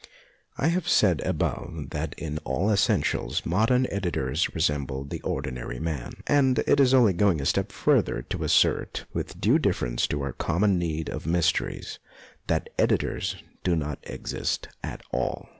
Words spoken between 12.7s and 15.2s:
editors do not exist at